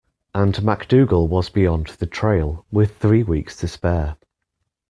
[0.33, 4.15] And MacDougall was beyond the trail, with three weeks to spare.